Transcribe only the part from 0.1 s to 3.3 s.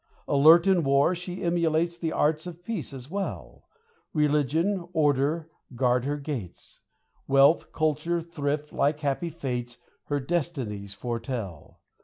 Alert in war, she emulates The arts of peace, as